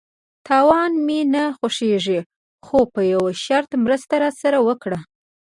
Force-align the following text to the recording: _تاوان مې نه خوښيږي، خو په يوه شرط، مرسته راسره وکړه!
_تاوان 0.47 0.91
مې 1.05 1.19
نه 1.33 1.43
خوښيږي، 1.57 2.19
خو 2.65 2.79
په 2.93 3.01
يوه 3.13 3.31
شرط، 3.43 3.69
مرسته 3.83 4.13
راسره 4.23 4.59
وکړه! 4.67 4.99